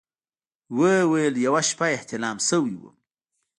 [0.77, 2.95] ويې ويل يوه شپه احتلام سوى وم.